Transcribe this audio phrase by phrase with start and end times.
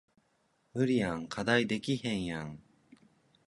[0.73, 2.59] 無理やん課題できへんやん